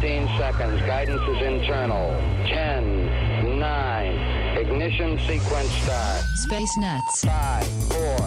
[0.00, 0.80] 15 seconds.
[0.82, 2.10] Guidance is internal.
[2.48, 6.22] 10, 9, ignition sequence start.
[6.34, 7.24] Space Nuts.
[7.24, 8.18] 5, 4,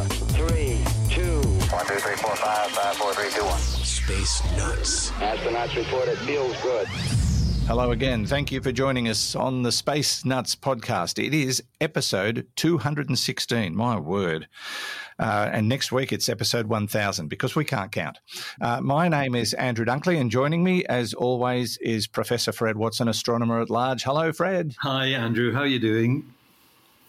[0.47, 1.41] 3, 2.
[1.41, 3.59] 1, 2, 3, 4, 5, 5, 4, 3, 2, 1.
[3.59, 5.11] Space Nuts.
[5.11, 6.87] Astronauts report it feels good.
[7.69, 8.25] Hello again.
[8.25, 11.23] Thank you for joining us on the Space Nuts podcast.
[11.23, 13.75] It is episode 216.
[13.75, 14.47] My word.
[15.19, 18.17] Uh, and next week it's episode 1000 because we can't count.
[18.59, 23.07] Uh, my name is Andrew Dunkley, and joining me, as always, is Professor Fred Watson,
[23.07, 24.01] astronomer at large.
[24.01, 24.73] Hello, Fred.
[24.79, 25.53] Hi, Andrew.
[25.53, 26.33] How are you doing?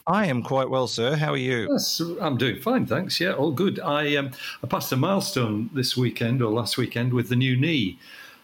[0.07, 1.17] I am quite well, sir.
[1.17, 1.69] How are you?
[1.71, 3.19] Yes, I'm doing fine, thanks.
[3.19, 3.81] Yeah, all good.
[3.81, 4.33] I um,
[4.63, 7.99] I passed a milestone this weekend or last weekend with the new knee.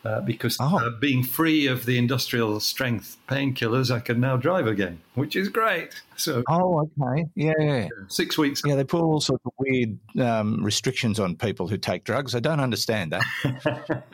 [0.06, 0.78] Uh, because Oh.
[0.78, 5.48] uh, being free of the industrial strength painkillers, I can now drive again, which is
[5.48, 5.88] great.
[6.16, 7.27] So Oh, okay.
[7.34, 7.88] Yeah.
[8.06, 8.62] six weeks.
[8.65, 12.37] Yeah, they put all sorts of weird um, restrictions on people who take drugs.
[12.37, 13.24] I don't understand that.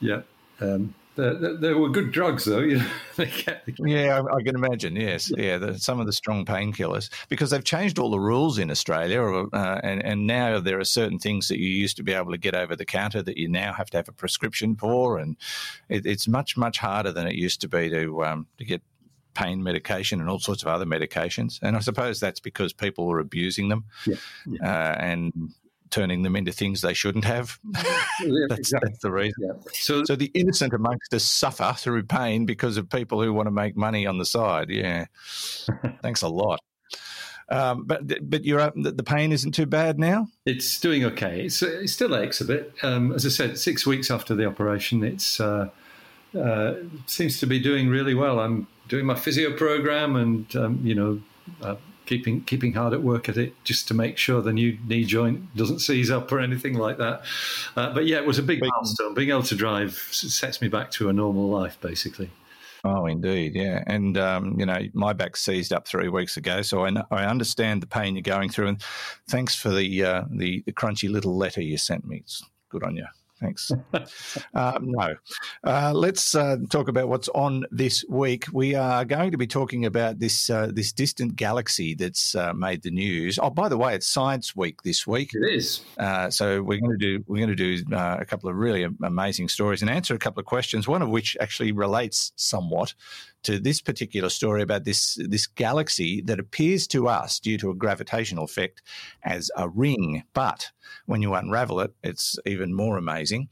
[0.00, 0.22] Yeah,
[0.60, 2.60] um, there, there, were good drugs though.
[2.60, 4.96] You know, they kept, Yeah, I, I can imagine.
[4.96, 8.70] Yes, yeah, the, some of the strong painkillers because they've changed all the rules in
[8.70, 12.30] Australia, uh, and and now there are certain things that you used to be able
[12.30, 15.36] to get over the counter that you now have to have a prescription for, and
[15.88, 18.82] it, it's much much harder than it used to be to um, to get
[19.34, 21.60] pain medication and all sorts of other medications.
[21.62, 24.16] And I suppose that's because people were abusing them Yeah,
[24.62, 25.52] Uh, and
[25.90, 27.58] turning them into things they shouldn't have.
[27.72, 28.90] that's, exactly.
[28.90, 29.34] that's the reason.
[29.40, 29.52] Yeah.
[29.72, 33.52] So, So the innocent amongst us suffer through pain because of people who want to
[33.52, 34.70] make money on the side.
[34.70, 35.06] Yeah,
[36.02, 36.60] thanks a lot.
[37.50, 40.28] Um, but but you're the pain isn't too bad now.
[40.44, 41.46] It's doing okay.
[41.46, 42.74] It's, it still aches a bit.
[42.82, 45.70] Um, as I said, six weeks after the operation, it's uh,
[46.38, 46.74] uh,
[47.06, 48.38] seems to be doing really well.
[48.38, 51.20] I'm doing my physio program and um, you know
[51.62, 51.76] uh,
[52.08, 55.54] keeping keeping hard at work at it just to make sure the new knee joint
[55.54, 57.22] doesn't seize up or anything like that.
[57.76, 59.14] Uh, but yeah, it was a big milestone.
[59.14, 62.30] Being able to drive sets me back to a normal life, basically.
[62.84, 63.84] Oh, indeed, yeah.
[63.86, 67.24] And um, you know, my back seized up three weeks ago, so I, know, I
[67.24, 68.68] understand the pain you're going through.
[68.68, 68.82] And
[69.28, 72.18] thanks for the, uh, the the crunchy little letter you sent me.
[72.18, 73.06] It's good on you.
[73.40, 73.70] Thanks.
[74.54, 75.14] um, no,
[75.64, 78.46] uh, let's uh, talk about what's on this week.
[78.52, 82.82] We are going to be talking about this uh, this distant galaxy that's uh, made
[82.82, 83.38] the news.
[83.40, 85.30] Oh, by the way, it's Science Week this week.
[85.34, 85.82] It is.
[85.98, 88.86] Uh, so we're going to do we're going to do uh, a couple of really
[89.02, 90.88] amazing stories and answer a couple of questions.
[90.88, 92.94] One of which actually relates somewhat
[93.42, 97.74] to this particular story about this this galaxy that appears to us due to a
[97.74, 98.82] gravitational effect
[99.22, 100.70] as a ring, but
[101.06, 103.48] when you unravel it, it's even more amazing.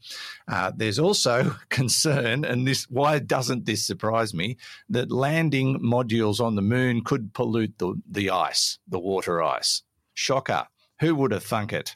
[0.47, 4.57] Uh, there's also concern, and this why doesn't this surprise me
[4.89, 9.83] that landing modules on the moon could pollute the the ice, the water ice.
[10.13, 10.67] Shocker.
[10.99, 11.95] Who would have thunk it?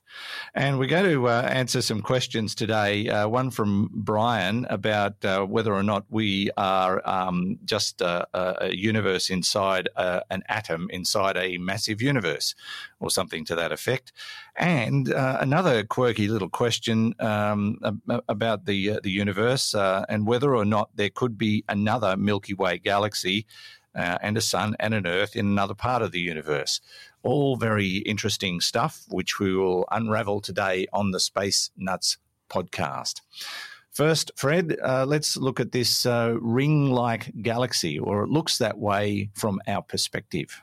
[0.53, 3.09] And we're going to uh, answer some questions today.
[3.09, 8.51] Uh, one from Brian about uh, whether or not we are um, just a, a
[8.61, 12.53] a universe inside uh, an atom inside a massive universe,
[12.99, 14.11] or something to that effect.
[14.55, 17.79] And uh, another quirky little question um,
[18.29, 22.77] about the uh, the universe and whether or not there could be another Milky Way
[22.77, 23.47] galaxy
[23.95, 26.81] uh, and a sun and an Earth in another part of the universe.
[27.23, 32.17] All very interesting stuff, which we will unravel today on the Space Nuts
[32.49, 33.21] podcast.
[33.91, 38.77] First, Fred, uh, let's look at this uh, ring like galaxy, or it looks that
[38.77, 40.61] way from our perspective.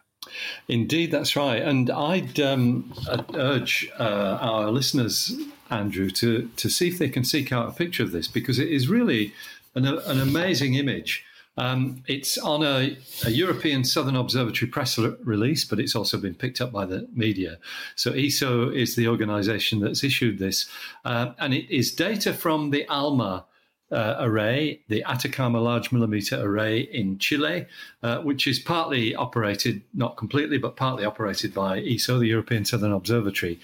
[0.66, 1.62] Indeed, that's right.
[1.62, 5.36] And I'd um, I'd urge uh, our listeners,
[5.70, 8.68] Andrew, to, to see if they can seek out a picture of this because it
[8.68, 9.34] is really
[9.74, 11.24] an, an amazing image.
[11.58, 16.34] Um, it's on a, a European Southern Observatory press re- release, but it's also been
[16.34, 17.58] picked up by the media.
[17.96, 20.68] So ESO is the organization that's issued this.
[21.04, 23.44] Uh, and it is data from the ALMA
[23.90, 27.66] uh, array, the Atacama Large Millimeter Array in Chile,
[28.02, 32.92] uh, which is partly operated, not completely, but partly operated by ESO, the European Southern
[32.92, 33.58] Observatory.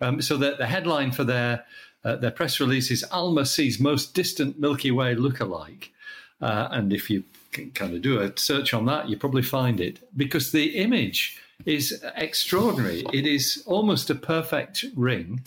[0.00, 1.64] Um, so the, the headline for their
[2.02, 5.88] uh, their press release is ALMA sees most distant Milky Way lookalike.
[6.40, 9.80] Uh, and if you can kind of do a search on that, you probably find
[9.80, 13.04] it because the image is extraordinary.
[13.12, 15.42] It is almost a perfect ring.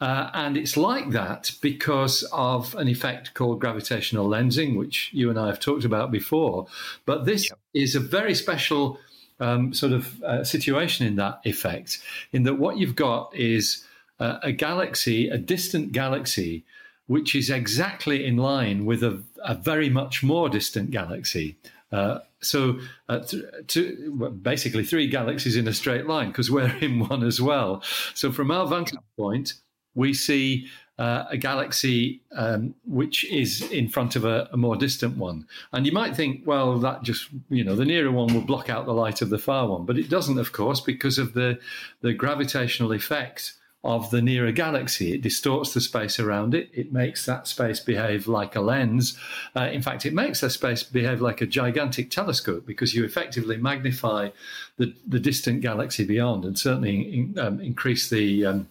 [0.00, 5.38] Uh, and it's like that because of an effect called gravitational lensing, which you and
[5.38, 6.66] I have talked about before.
[7.06, 8.98] But this is a very special
[9.38, 12.02] um, sort of uh, situation in that effect,
[12.32, 13.84] in that what you've got is
[14.18, 16.64] uh, a galaxy, a distant galaxy,
[17.06, 21.56] which is exactly in line with a, a very much more distant galaxy.
[21.90, 22.78] Uh, so,
[23.08, 27.22] uh, th- two, well, basically, three galaxies in a straight line because we're in one
[27.22, 27.82] as well.
[28.14, 29.54] So, from our vantage point,
[29.94, 30.68] we see
[30.98, 35.46] uh, a galaxy um, which is in front of a, a, more distant one.
[35.72, 38.86] And you might think, well, that just, you know, the nearer one will block out
[38.86, 39.84] the light of the far one.
[39.84, 41.58] But it doesn't, of course, because of the,
[42.02, 45.12] the gravitational effect of the nearer galaxy.
[45.12, 46.70] It distorts the space around it.
[46.72, 49.18] It makes that space behave like a lens.
[49.56, 53.56] Uh, in fact, it makes that space behave like a gigantic telescope because you effectively
[53.56, 54.30] magnify
[54.76, 58.68] the, the distant galaxy beyond and certainly in, um, increase the um,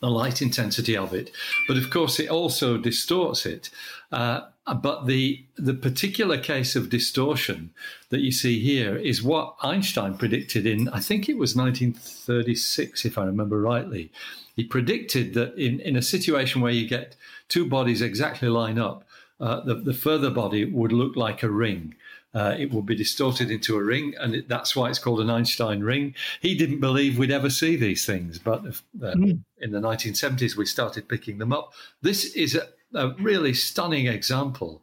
[0.00, 1.30] the light intensity of it.
[1.68, 3.70] But of course, it also distorts it.
[4.10, 4.48] Uh,
[4.82, 7.70] but the the particular case of distortion
[8.10, 13.18] that you see here is what Einstein predicted in I think it was 1936, if
[13.18, 14.10] I remember rightly.
[14.56, 17.16] He predicted that in, in a situation where you get
[17.48, 19.04] two bodies exactly line up,
[19.40, 21.94] uh, the, the further body would look like a ring.
[22.32, 25.30] Uh, it would be distorted into a ring, and it, that's why it's called an
[25.30, 26.14] Einstein ring.
[26.40, 29.40] He didn't believe we'd ever see these things, but uh, mm.
[29.58, 31.72] in the 1970s, we started picking them up.
[32.02, 34.82] This is a, a really stunning example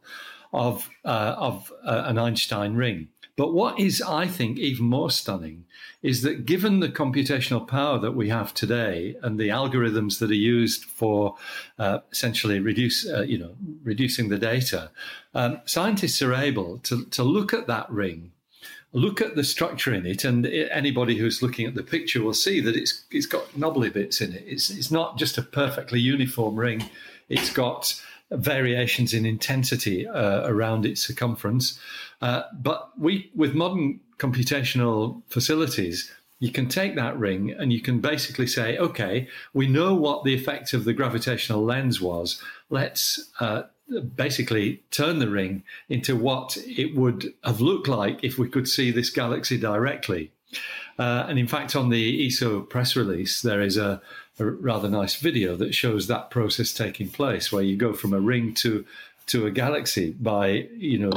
[0.52, 3.08] of uh, of uh, an Einstein ring.
[3.36, 5.64] But what is, I think, even more stunning
[6.02, 10.34] is that given the computational power that we have today and the algorithms that are
[10.34, 11.36] used for
[11.78, 14.90] uh, essentially reduce, uh, you know, reducing the data,
[15.34, 18.32] um, scientists are able to, to look at that ring
[18.92, 22.60] look at the structure in it, and anybody who's looking at the picture will see
[22.60, 24.44] that it's it's got knobbly bits in it.
[24.46, 26.88] It's it's not just a perfectly uniform ring.
[27.28, 31.78] It's got variations in intensity uh, around its circumference.
[32.20, 38.00] Uh, but we, with modern computational facilities, you can take that ring and you can
[38.00, 42.40] basically say, okay, we know what the effect of the gravitational lens was.
[42.70, 43.62] Let's uh,
[44.14, 48.90] basically turn the ring into what it would have looked like if we could see
[48.90, 50.30] this galaxy directly.
[50.98, 54.00] Uh, and in fact, on the ESO press release, there is a,
[54.40, 58.20] a, rather nice video that shows that process taking place, where you go from a
[58.20, 58.84] ring to
[59.26, 61.12] to a galaxy by, you know,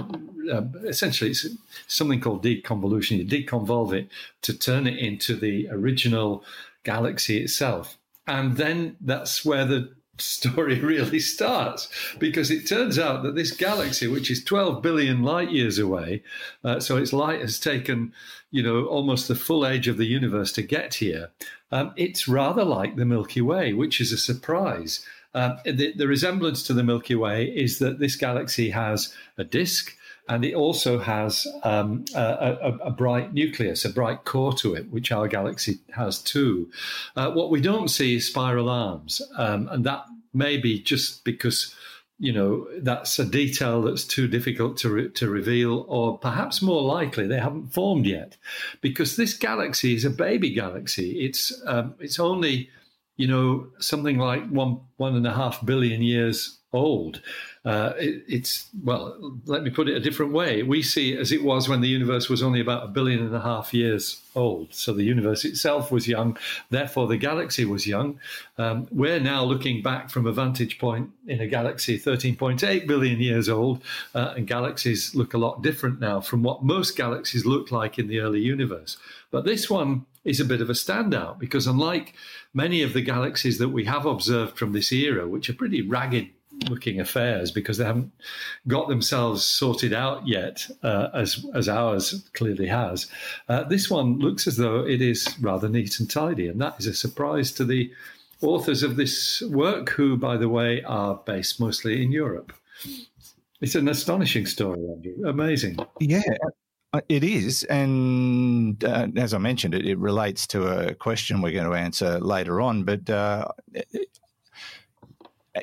[0.51, 1.47] uh, essentially it's
[1.87, 3.17] something called deconvolution.
[3.17, 4.09] You deconvolve it
[4.41, 6.43] to turn it into the original
[6.83, 7.97] galaxy itself.
[8.27, 11.87] And then that's where the story really starts
[12.19, 16.23] because it turns out that this galaxy, which is 12 billion light years away,
[16.63, 18.13] uh, so its light has taken,
[18.51, 21.31] you know, almost the full age of the universe to get here.
[21.71, 25.05] Um, it's rather like the Milky Way, which is a surprise.
[25.33, 29.95] Um, the, the, resemblance to the Milky Way is that this galaxy has a disk
[30.29, 34.89] and it also has um, a, a, a, bright nucleus, a bright core to it,
[34.89, 36.69] which our galaxy has too.
[37.15, 41.75] Uh, what we don't see is spiral arms, um, and that may be just because
[42.17, 46.83] you know that's a detail that's too difficult to re- to reveal, or perhaps more
[46.83, 48.37] likely they haven't formed yet,
[48.81, 51.25] because this galaxy is a baby galaxy.
[51.25, 52.69] It's um, it's only
[53.21, 57.21] you know, something like one one and a half billion years old.
[57.63, 59.15] Uh, it, it's well,
[59.45, 60.63] let me put it a different way.
[60.63, 63.35] We see it as it was when the universe was only about a billion and
[63.35, 64.73] a half years old.
[64.73, 66.37] So the universe itself was young,
[66.71, 68.19] therefore the galaxy was young.
[68.57, 73.47] Um, we're now looking back from a vantage point in a galaxy 13.8 billion years
[73.47, 73.83] old,
[74.15, 78.07] uh, and galaxies look a lot different now from what most galaxies looked like in
[78.07, 78.97] the early universe.
[79.29, 82.15] But this one is a bit of a standout because unlike
[82.53, 86.29] many of the galaxies that we have observed from this era, which are pretty ragged
[86.69, 88.11] looking affairs because they haven't
[88.67, 93.07] got themselves sorted out yet, uh, as as ours clearly has.
[93.49, 96.87] Uh, this one looks as though it is rather neat and tidy, and that is
[96.87, 97.91] a surprise to the
[98.41, 102.53] authors of this work, who, by the way, are based mostly in Europe.
[103.61, 105.27] It's an astonishing story, Andrew.
[105.27, 105.77] Amazing.
[105.99, 106.21] Yeah,
[106.93, 111.51] uh, it is, and uh, as I mentioned, it, it, relates to a question we're
[111.51, 112.83] going to answer later on.
[112.83, 113.47] But uh,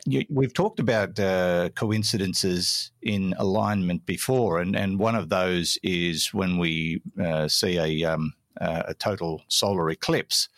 [0.05, 6.33] you, we've talked about uh, coincidences in alignment before, and, and one of those is
[6.35, 10.49] when we uh, see a, um, a total solar eclipse.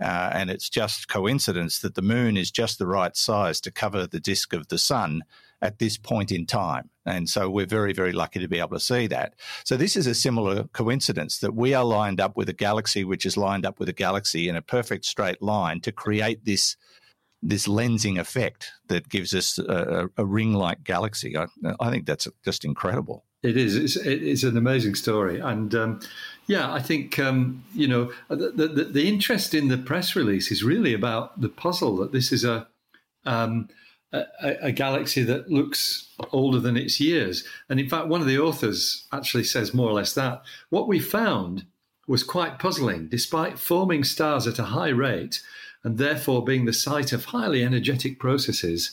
[0.00, 4.06] Uh, and it's just coincidence that the moon is just the right size to cover
[4.06, 5.22] the disk of the sun
[5.62, 6.90] at this point in time.
[7.06, 9.34] And so we're very, very lucky to be able to see that.
[9.64, 13.24] So this is a similar coincidence that we are lined up with a galaxy which
[13.24, 16.76] is lined up with a galaxy in a perfect straight line to create this
[17.42, 21.36] this lensing effect that gives us a, a ring-like galaxy.
[21.36, 21.46] I,
[21.78, 23.24] I, think that's just incredible.
[23.42, 23.76] It is.
[23.76, 26.00] It's, it's an amazing story, and um,
[26.46, 30.64] yeah, I think um, you know the, the, the interest in the press release is
[30.64, 32.66] really about the puzzle that this is a
[33.24, 33.68] um,
[34.12, 37.44] a, a, galaxy that looks older than its years.
[37.68, 40.42] And in fact, one of the authors actually says more or less that.
[40.70, 41.66] What we found
[42.06, 43.08] was quite puzzling.
[43.08, 45.42] Despite forming stars at a high rate,
[45.86, 48.90] and therefore being the site of highly energetic processes.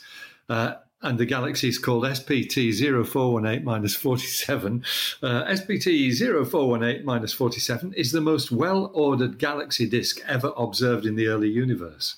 [0.48, 4.86] Uh, and the galaxy is called SPT 0418 47.
[5.24, 11.28] Uh, SPT 0418 47 is the most well ordered galaxy disk ever observed in the
[11.28, 12.18] early universe.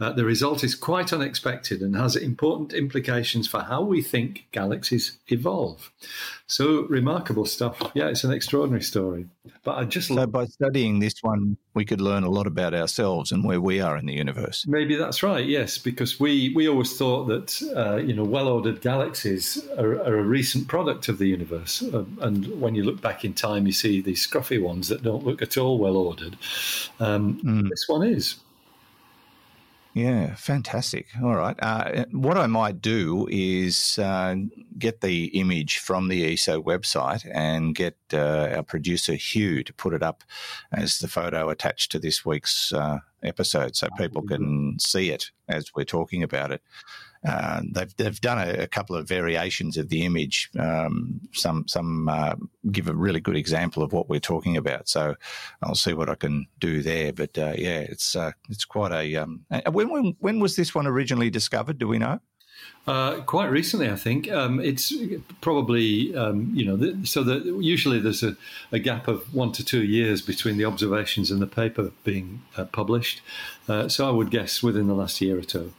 [0.00, 5.18] Uh, the result is quite unexpected and has important implications for how we think galaxies
[5.28, 5.90] evolve.
[6.46, 7.80] So remarkable stuff.
[7.94, 9.26] Yeah, it's an extraordinary story.
[9.62, 13.30] But I just so by studying this one, we could learn a lot about ourselves
[13.30, 14.66] and where we are in the universe.
[14.66, 15.46] Maybe that's right.
[15.46, 20.24] Yes, because we we always thought that uh, you know well-ordered galaxies are, are, a
[20.24, 24.00] recent product of the universe, uh, and when you look back in time, you see
[24.00, 26.36] these scruffy ones that don't look at all well-ordered.
[26.98, 27.68] Um, mm.
[27.68, 28.36] This one is.
[29.92, 31.08] Yeah, fantastic.
[31.20, 31.56] All right.
[31.60, 34.36] Uh, what I might do is uh,
[34.78, 39.92] get the image from the ESO website and get uh, our producer Hugh to put
[39.92, 40.22] it up
[40.72, 45.74] as the photo attached to this week's uh, episode so people can see it as
[45.74, 46.62] we're talking about it.
[47.26, 50.50] Uh, they've they've done a, a, couple of variations of the image.
[50.58, 52.34] Um, some some uh,
[52.70, 54.88] give a really good example of what we're talking about.
[54.88, 55.16] So
[55.62, 57.12] I'll see what I can do there.
[57.12, 59.16] But uh, yeah, it's uh, it's quite a.
[59.16, 61.78] Um, when, when when was this one originally discovered?
[61.78, 62.20] Do we know?
[62.86, 64.92] Uh, quite recently, I think um, it's
[65.42, 68.36] probably um, you know the, so that usually there's a,
[68.72, 72.64] a, gap of one to two years between the observations and the paper being uh,
[72.64, 73.20] published.
[73.68, 75.74] Uh, so I would guess within the last year or two.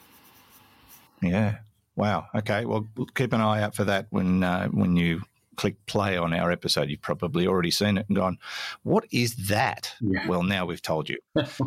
[1.21, 1.57] Yeah.
[1.95, 2.27] Wow.
[2.33, 2.65] Okay.
[2.65, 5.21] Well, keep an eye out for that when uh, when you
[5.57, 6.89] click play on our episode.
[6.89, 8.37] You've probably already seen it and gone,
[8.83, 10.27] "What is that?" Yeah.
[10.27, 11.17] Well, now we've told you.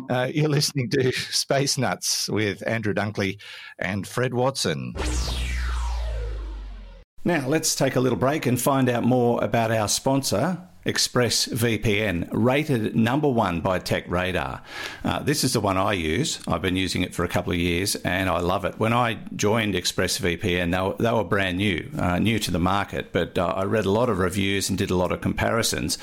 [0.09, 3.39] uh, you're listening to Space Nuts with Andrew Dunkley
[3.79, 4.93] and Fred Watson.
[7.27, 12.95] Now, let's take a little break and find out more about our sponsor, ExpressVPN, rated
[12.95, 14.61] number one by TechRadar.
[15.03, 16.39] Uh, this is the one I use.
[16.47, 18.77] I've been using it for a couple of years and I love it.
[18.77, 23.11] When I joined ExpressVPN, they were, they were brand new, uh, new to the market,
[23.11, 25.97] but uh, I read a lot of reviews and did a lot of comparisons.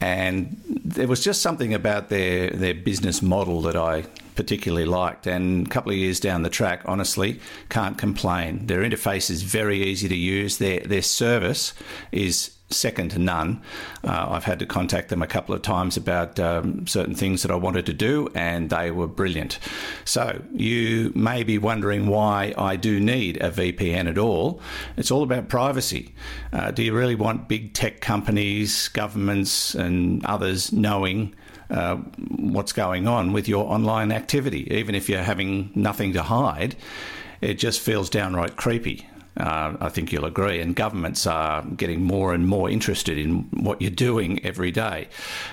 [0.00, 4.04] And there was just something about their, their business model that I
[4.34, 5.26] particularly liked.
[5.26, 8.66] And a couple of years down the track, honestly, can't complain.
[8.66, 10.58] Their interface is very easy to use.
[10.58, 11.74] Their their service
[12.12, 13.62] is second to none.
[14.02, 17.50] Uh, I've had to contact them a couple of times about um, certain things that
[17.50, 19.58] I wanted to do, and they were brilliant.
[20.04, 24.60] So, you may be wondering why I do need a VPN at all.
[24.96, 26.14] It's all about privacy.
[26.52, 31.34] Uh, do you really want big tech companies, governments, and others knowing?
[31.74, 31.96] Uh,
[32.28, 36.76] what's going on with your online activity, even if you're having nothing to hide,
[37.40, 39.04] it just feels downright creepy.
[39.36, 40.60] Uh, I think you'll agree.
[40.60, 45.08] And governments are getting more and more interested in what you're doing every day.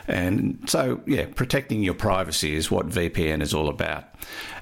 [0.08, 4.04] And so, yeah, protecting your privacy is what VPN is all about.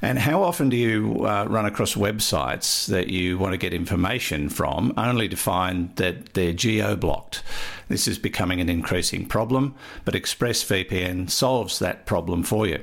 [0.01, 4.47] And how often do you uh, run across websites that you want to get information
[4.47, 7.43] from only to find that they're geo blocked?
[7.89, 12.81] This is becoming an increasing problem, but ExpressVPN solves that problem for you.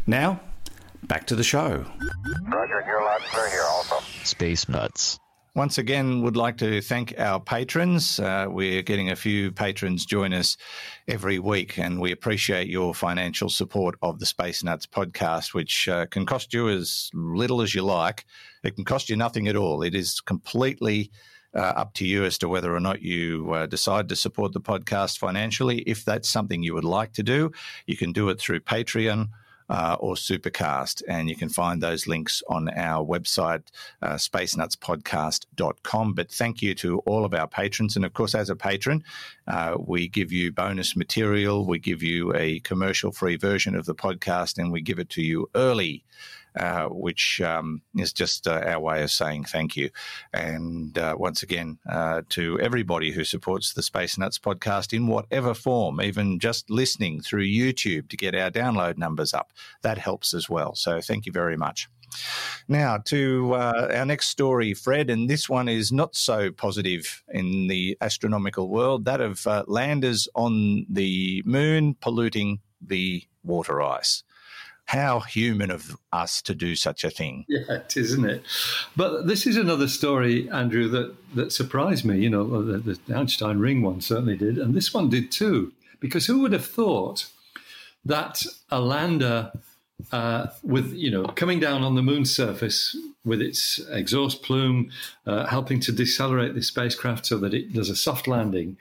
[0.06, 0.40] Now,
[1.02, 1.85] back to the show.
[2.44, 3.96] Roger, you're allowed to here also.
[4.23, 5.18] Space Nuts.
[5.56, 8.20] Once again, would like to thank our patrons.
[8.20, 10.58] Uh, we're getting a few patrons join us
[11.08, 16.04] every week, and we appreciate your financial support of the Space Nuts podcast, which uh,
[16.04, 18.26] can cost you as little as you like.
[18.64, 19.80] It can cost you nothing at all.
[19.80, 21.10] It is completely
[21.54, 24.60] uh, up to you as to whether or not you uh, decide to support the
[24.60, 25.78] podcast financially.
[25.86, 27.50] If that's something you would like to do,
[27.86, 29.30] you can do it through Patreon
[29.68, 31.02] uh, or Supercast.
[31.08, 33.64] And you can find those links on our website,
[34.02, 36.14] uh, spacenutspodcast.com.
[36.14, 37.96] But thank you to all of our patrons.
[37.96, 39.04] And of course, as a patron,
[39.46, 43.94] uh, we give you bonus material, we give you a commercial free version of the
[43.94, 46.04] podcast, and we give it to you early.
[46.58, 49.90] Uh, which um, is just uh, our way of saying thank you.
[50.32, 55.52] And uh, once again, uh, to everybody who supports the Space Nuts podcast in whatever
[55.52, 60.48] form, even just listening through YouTube to get our download numbers up, that helps as
[60.48, 60.75] well.
[60.75, 61.88] So thank you very much.
[62.68, 67.66] Now, to uh, our next story, Fred, and this one is not so positive in
[67.66, 74.25] the astronomical world that of uh, landers on the moon polluting the water ice.
[74.87, 77.45] How human of us to do such a thing.
[77.57, 78.43] Yeah, it is, isn't it?
[78.97, 82.19] But this is another story, Andrew, that, that surprised me.
[82.19, 85.73] You know, the, the Einstein ring one certainly did, and this one did too.
[86.00, 87.26] Because who would have thought
[88.05, 89.52] that a lander
[90.12, 94.90] uh, with you know coming down on the moon's surface with its exhaust plume,
[95.26, 98.76] uh, helping to decelerate the spacecraft so that it does a soft landing.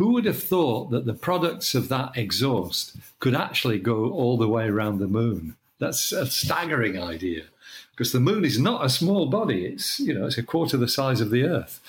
[0.00, 4.48] Who would have thought that the products of that exhaust could actually go all the
[4.48, 5.56] way around the moon?
[5.78, 7.42] That's a staggering idea,
[7.90, 9.66] because the moon is not a small body.
[9.66, 11.82] It's you know it's a quarter the size of the Earth.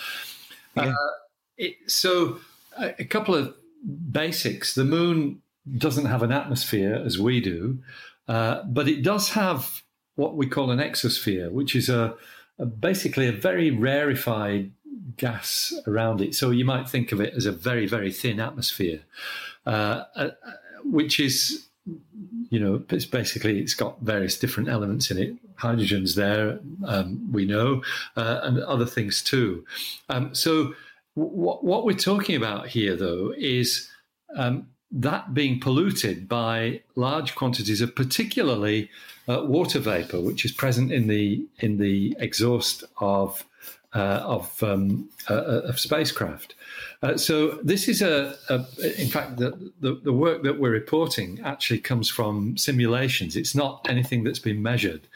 [0.76, 0.90] Yeah.
[0.90, 1.14] Uh,
[1.58, 2.42] it, so
[2.78, 3.56] a, a couple of
[4.12, 4.76] basics.
[4.76, 5.42] The moon
[5.78, 7.80] doesn't have an atmosphere as we do.
[8.28, 9.84] Uh, but it does have
[10.16, 12.14] what we call an exosphere, which is a,
[12.60, 14.72] a, basically a very rarefied
[15.18, 16.36] gas around it.
[16.36, 19.02] So you might think of it as a very, very thin atmosphere,
[19.66, 20.30] uh, uh,
[20.84, 21.68] which is,
[22.50, 25.36] you know, it's basically it's got various different elements in it.
[25.56, 27.84] Hydrogen's there, um, we know,
[28.16, 29.66] uh, and other things too.
[30.10, 30.74] Um, so
[31.16, 33.90] w- what we're talking about here, though, is
[34.36, 38.90] um, that being polluted by large quantities of particularly
[39.28, 43.46] uh, water vapor, which is present in the in the exhaust of
[43.94, 46.56] uh, of, um, uh, of spacecraft.
[47.04, 48.56] Uh, so this is a, a
[49.00, 53.36] in fact, the, the, the work that we're reporting actually comes from simulations.
[53.36, 55.08] It's not anything that's been measured.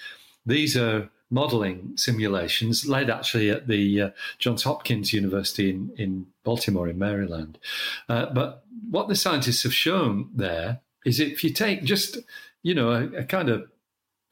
[0.46, 6.88] These are modeling simulations led actually at the uh, Johns Hopkins University in, in Baltimore,
[6.88, 7.58] in Maryland.
[8.08, 12.18] Uh, but what the scientists have shown there is if you take just,
[12.62, 13.68] you know, a, a kind of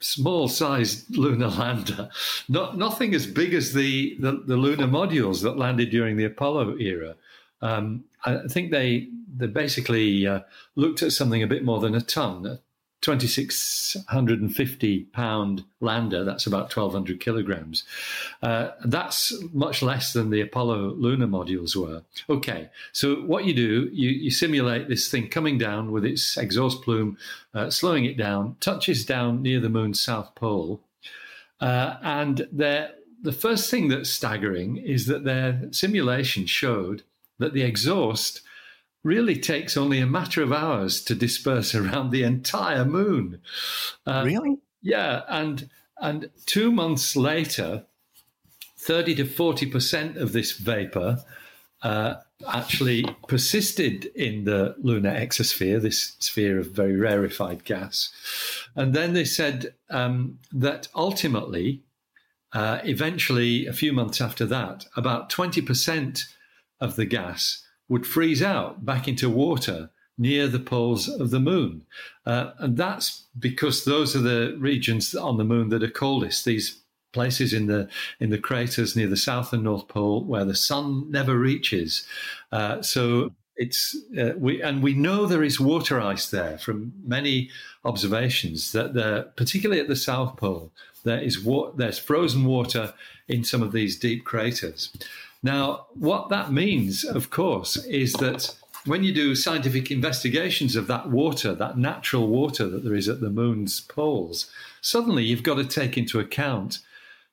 [0.04, 2.10] small sized lunar lander,
[2.50, 6.78] not, nothing as big as the, the, the, lunar modules that landed during the Apollo
[6.78, 7.16] era.
[7.62, 10.42] Um, I think they they basically uh,
[10.76, 12.60] looked at something a bit more than a ton,
[13.04, 17.84] 2,650 pound lander, that's about 1,200 kilograms.
[18.42, 22.02] Uh, that's much less than the Apollo lunar modules were.
[22.30, 26.82] Okay, so what you do, you, you simulate this thing coming down with its exhaust
[26.82, 27.18] plume,
[27.54, 30.80] uh, slowing it down, touches down near the moon's south pole.
[31.60, 32.48] Uh, and
[33.24, 37.04] the first thing that's staggering is that their simulation showed
[37.40, 38.42] that the exhaust
[39.04, 43.42] really takes only a matter of hours to disperse around the entire moon.
[44.06, 44.58] Uh, really?
[44.82, 47.86] Yeah, and and two months later,
[48.78, 51.24] thirty to forty percent of this vapor
[51.84, 52.16] uh,
[52.48, 58.12] actually persisted in the lunar exosphere, this sphere of very rarefied gas.
[58.76, 61.84] And then they said um, that ultimately,
[62.54, 66.24] uh, eventually, a few months after that, about 20%
[66.80, 71.86] of the gas would freeze out back into water near the poles of the moon.
[72.26, 76.46] Uh, and that's because those are the regions on the moon that are coldest.
[76.46, 76.80] These
[77.14, 77.88] places in the
[78.20, 82.06] in the craters near the south and north pole where the sun never reaches.
[82.52, 87.50] Uh, so it's uh, we and we know there is water ice there from many
[87.86, 90.72] observations that there, particularly at the south pole,
[91.04, 92.94] there is wa- there's frozen water
[93.28, 94.92] in some of these deep craters.
[95.44, 101.10] Now, what that means, of course, is that when you do scientific investigations of that
[101.10, 104.50] water, that natural water that there is at the moon's poles,
[104.82, 106.80] suddenly you've got to take into account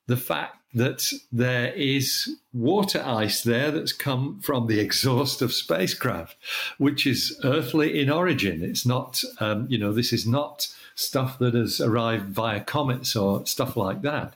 [0.07, 6.35] the fact that there is water ice there that's come from the exhaust of spacecraft,
[6.77, 8.63] which is earthly in origin.
[8.63, 13.45] It's not, um, you know, this is not stuff that has arrived via comets or
[13.45, 14.35] stuff like that.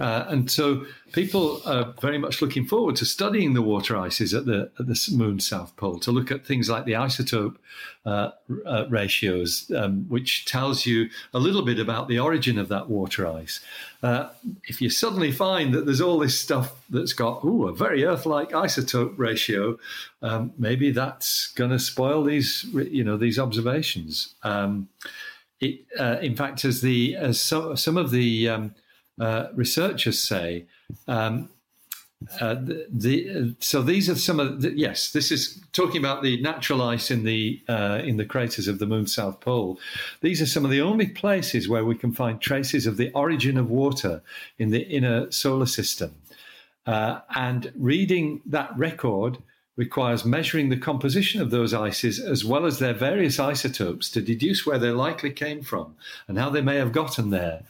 [0.00, 4.44] Uh, and so people are very much looking forward to studying the water ices at
[4.44, 7.54] the, at the moon's south pole to look at things like the isotope
[8.04, 8.30] uh,
[8.66, 13.24] uh, ratios, um, which tells you a little bit about the origin of that water
[13.24, 13.60] ice.
[14.02, 14.28] Uh,
[14.64, 18.50] if you suddenly find that there's all this stuff that's got ooh, a very Earth-like
[18.50, 19.78] isotope ratio,
[20.22, 24.34] um, maybe that's going to spoil these, you know, these observations.
[24.42, 24.88] Um,
[25.60, 28.74] it, uh, in fact, as the as so, some of the um,
[29.20, 30.66] uh, researchers say.
[31.06, 31.48] Um,
[32.40, 36.40] uh, the, the, so these are some of the, yes this is talking about the
[36.40, 39.78] natural ice in the uh, in the craters of the moon's south pole
[40.22, 43.58] these are some of the only places where we can find traces of the origin
[43.58, 44.22] of water
[44.58, 46.14] in the inner solar system
[46.86, 49.36] uh, and reading that record
[49.76, 54.64] requires measuring the composition of those ices as well as their various isotopes to deduce
[54.64, 55.94] where they likely came from
[56.28, 57.64] and how they may have gotten there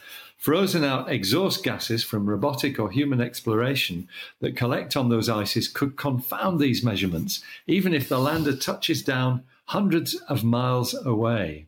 [0.44, 4.06] Frozen out exhaust gases from robotic or human exploration
[4.40, 9.42] that collect on those ices could confound these measurements, even if the lander touches down
[9.68, 11.64] hundreds of miles away.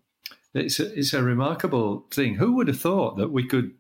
[0.53, 2.35] It's a, it's a remarkable thing.
[2.35, 3.73] Who would have thought that we could,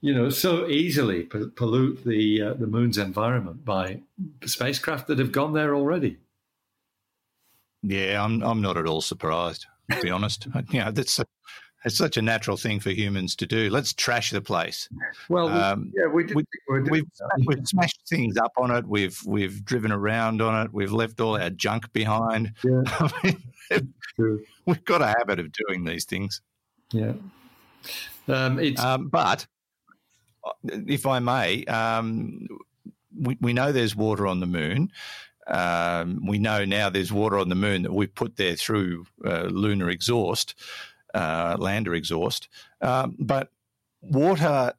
[0.00, 4.00] you know, so easily pollute the uh, the moon's environment by
[4.44, 6.16] spacecraft that have gone there already?
[7.84, 9.66] Yeah, I'm I'm not at all surprised.
[9.92, 11.20] To be honest, you know, that's
[11.84, 13.68] it's such a natural thing for humans to do.
[13.70, 14.88] Let's trash the place.
[15.28, 17.04] Well, um, yeah, we we, have we've,
[17.46, 18.86] we've smashed things up on it.
[18.86, 20.72] We've we've driven around on it.
[20.72, 22.52] We've left all our junk behind.
[22.64, 22.82] Yeah.
[22.86, 23.36] I
[23.70, 26.40] mean, we've got a habit of doing these things.
[26.92, 27.14] Yeah.
[28.28, 29.46] Um, um, but
[30.64, 32.46] if I may, um,
[33.18, 34.90] we, we know there's water on the moon.
[35.48, 39.48] Um, we know now there's water on the moon that we've put there through uh,
[39.50, 40.54] lunar exhaust
[41.14, 42.48] uh, lander exhaust.
[42.80, 43.50] Um, but
[44.00, 44.72] water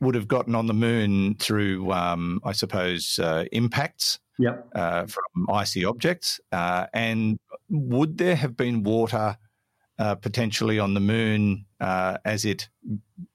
[0.00, 4.68] would have gotten on the moon through, um, I suppose, uh, impacts yep.
[4.74, 6.40] uh, from icy objects.
[6.52, 7.38] Uh, and
[7.70, 9.38] would there have been water
[9.98, 12.68] uh, potentially on the moon uh, as it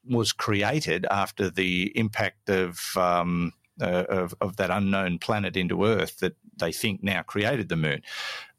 [0.05, 6.35] was created after the impact of, um, of, of that unknown planet into Earth that
[6.57, 8.03] they think now created the moon?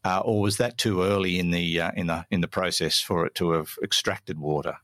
[0.05, 3.27] Uh, or was that too early in the uh, in the in the process for
[3.27, 4.79] it to have extracted water?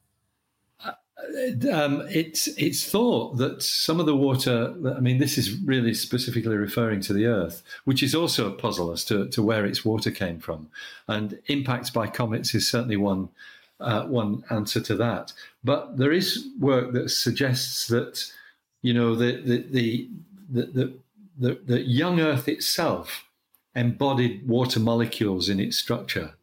[0.85, 0.93] Uh,
[1.73, 4.75] um, it's it's thought that some of the water.
[4.97, 8.93] I mean, this is really specifically referring to the Earth, which is also a puzzle
[8.93, 10.69] as to, to where its water came from,
[11.09, 13.29] and impacts by comets is certainly one
[13.81, 15.33] uh, one answer to that.
[15.65, 18.25] But there is work that suggests that
[18.83, 20.09] you know the the the
[20.51, 20.93] the, the,
[21.39, 23.25] the, the young Earth itself
[23.75, 26.35] embodied water molecules in its structure.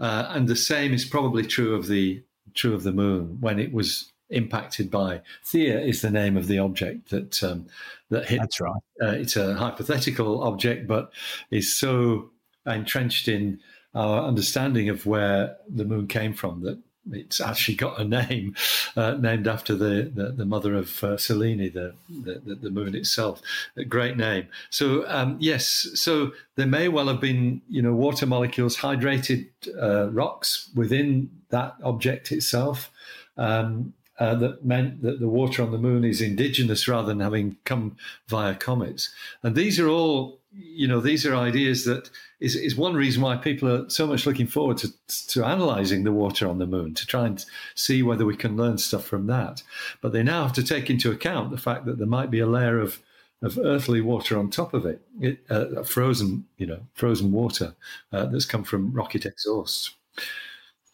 [0.00, 2.22] Uh, and the same is probably true of the
[2.54, 6.58] true of the moon when it was impacted by Theia is the name of the
[6.58, 7.66] object that um,
[8.10, 8.40] that hit.
[8.40, 8.82] That's right.
[9.00, 11.12] Uh, it's a hypothetical object, but
[11.50, 12.30] is so
[12.66, 13.60] entrenched in
[13.94, 16.78] our understanding of where the moon came from that
[17.10, 18.54] it's actually got a name
[18.96, 23.42] uh, named after the, the, the, mother of uh, Selene, the, the, the moon itself.
[23.76, 24.46] A great name.
[24.70, 29.48] So um, yes, so there may well have been you know water molecules, hydrated
[29.80, 32.90] uh, rocks within that object itself.
[33.36, 37.56] Um, uh, that meant that the water on the moon is indigenous rather than having
[37.64, 37.96] come
[38.28, 39.12] via comets.
[39.42, 43.36] And these are all you know, these are ideas that is, is one reason why
[43.36, 44.92] people are so much looking forward to,
[45.28, 48.76] to analyzing the water on the moon to try and see whether we can learn
[48.76, 49.62] stuff from that.
[50.02, 52.46] But they now have to take into account the fact that there might be a
[52.46, 53.02] layer of
[53.40, 57.74] of earthly water on top of it, it uh, frozen, you know, frozen water
[58.12, 59.96] uh, that's come from rocket exhausts.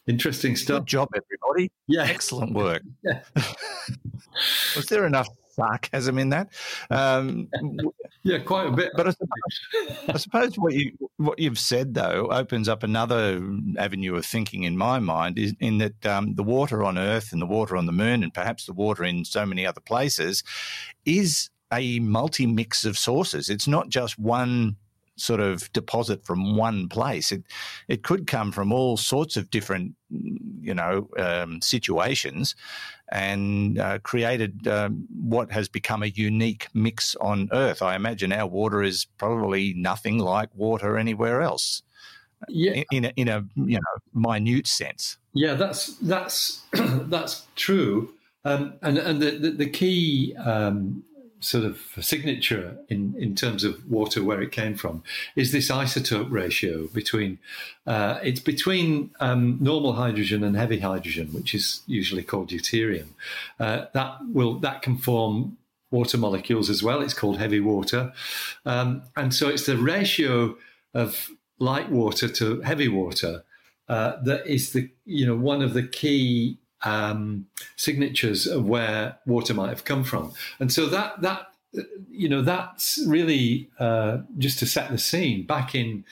[0.09, 0.81] Interesting stuff.
[0.81, 1.71] Good job, everybody.
[1.87, 2.83] Yeah, excellent work.
[3.05, 3.21] Yeah.
[4.77, 6.49] Was there enough sarcasm in that.
[6.90, 7.49] Um,
[8.23, 8.92] yeah, quite a bit.
[8.97, 13.42] But I suppose, I suppose, what you what you've said though opens up another
[13.77, 17.42] avenue of thinking in my mind, is in that um, the water on Earth and
[17.42, 20.42] the water on the Moon, and perhaps the water in so many other places,
[21.05, 23.49] is a multi mix of sources.
[23.49, 24.77] It's not just one
[25.18, 27.33] sort of deposit from one place.
[27.33, 27.44] It
[27.88, 32.54] it could come from all sorts of different, you know, um, situations,
[33.11, 37.83] and uh, created um, what has become a unique mix on Earth.
[37.83, 41.83] I imagine our water is probably nothing like water anywhere else.
[42.48, 45.18] Yeah, in, in a, in a you know minute sense.
[45.35, 48.14] Yeah, that's that's that's true.
[48.44, 51.02] Um, and and the, the, the key um,
[51.40, 55.03] sort of signature in, in terms of water where it came from
[55.37, 57.38] is this isotope ratio between
[57.87, 63.09] uh, it's between um, normal hydrogen and heavy hydrogen, which is usually called deuterium.
[63.59, 65.57] Uh, that will that can form
[65.90, 67.01] water molecules as well.
[67.01, 68.12] It's called heavy water,
[68.66, 70.57] um, and so it's the ratio
[70.94, 73.42] of light water to heavy water
[73.88, 79.55] uh, that is the you know one of the key um, signatures of where water
[79.55, 80.33] might have come from.
[80.61, 81.47] And so that that
[82.11, 85.45] you know that's really uh, just to set the scene.
[85.45, 86.05] Back in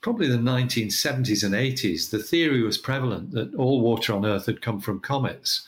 [0.00, 4.60] probably the 1970s and 80s, the theory was prevalent that all water on Earth had
[4.60, 5.64] come from comets,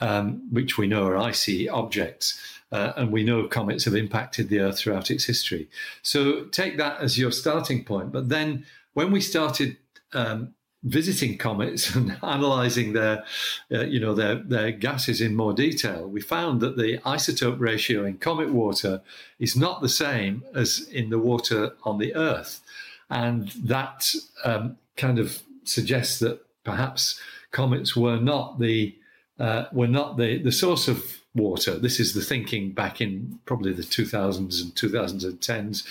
[0.00, 2.40] um, which we know are icy objects.
[2.70, 5.68] Uh, and we know comets have impacted the Earth throughout its history.
[6.02, 8.12] So take that as your starting point.
[8.12, 9.78] But then when we started
[10.12, 13.24] um, visiting comets and analyzing their,
[13.72, 18.04] uh, you know, their, their gases in more detail, we found that the isotope ratio
[18.04, 19.00] in comet water
[19.38, 22.60] is not the same as in the water on the Earth.
[23.10, 24.12] And that
[24.44, 28.94] um, kind of suggests that perhaps comets were not the
[29.38, 31.78] uh, were not the, the source of water.
[31.78, 35.86] This is the thinking back in probably the 2000s and 2010s.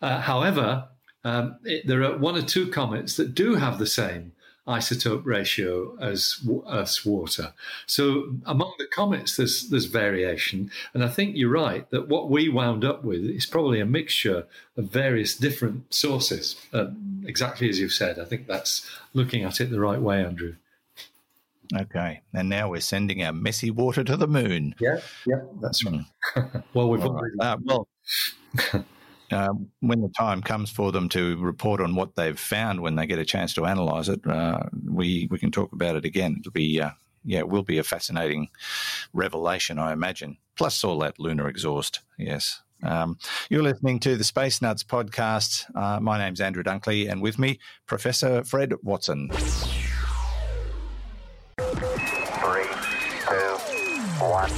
[0.00, 0.88] Uh, however,
[1.26, 4.30] um, it, there are one or two comets that do have the same
[4.68, 7.52] isotope ratio as Earth's water.
[7.86, 12.48] So among the comets, there's there's variation, and I think you're right that what we
[12.48, 16.54] wound up with is probably a mixture of various different sources.
[16.72, 16.90] Uh,
[17.24, 20.54] exactly as you've said, I think that's looking at it the right way, Andrew.
[21.74, 24.76] Okay, and now we're sending our messy water to the moon.
[24.78, 26.04] Yeah, yeah, that's right.
[26.72, 27.34] well, we've already.
[27.40, 27.88] Uh, well.
[29.30, 33.06] Uh, when the time comes for them to report on what they've found when they
[33.06, 36.36] get a chance to analyse it, uh, we we can talk about it again.
[36.40, 36.90] It'll be uh,
[37.24, 38.48] yeah, it will be a fascinating
[39.12, 40.38] revelation, I imagine.
[40.56, 42.00] Plus all that lunar exhaust.
[42.18, 42.62] Yes.
[42.82, 43.18] Um,
[43.50, 45.64] you're listening to the Space Nuts podcast.
[45.74, 49.30] Uh, my name's Andrew Dunkley, and with me, Professor Fred Watson.
[51.58, 52.68] Three,
[53.26, 53.56] two,
[54.20, 54.50] one.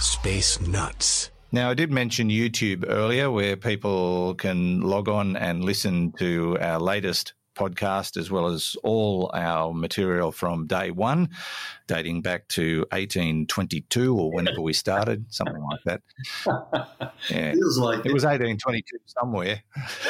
[0.00, 1.30] Space Nuts.
[1.52, 6.78] Now, I did mention YouTube earlier, where people can log on and listen to our
[6.78, 11.28] latest podcast, as well as all our material from day one,
[11.86, 16.02] dating back to 1822 or whenever we started, something like that.
[17.28, 17.52] Yeah.
[17.52, 19.62] Feels like it was 1822 somewhere.